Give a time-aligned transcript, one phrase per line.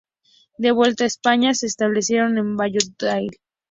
[0.57, 3.33] De vuelta a España, se establecieron en Valladolid.